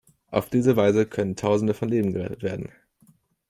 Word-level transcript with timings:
Auf 0.31 0.49
diese 0.49 0.75
Weise 0.77 1.05
könnten 1.05 1.35
Tausende 1.35 1.75
von 1.75 1.87
Leben 1.87 2.11
gerettet 2.11 2.41
werden. 2.41 2.71